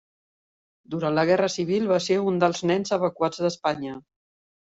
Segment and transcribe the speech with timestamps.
[0.93, 3.93] Durant la guerra civil va ser un dels nens evacuats d'Espanya.